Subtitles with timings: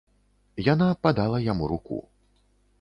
[0.67, 2.03] Яна падала яму руку.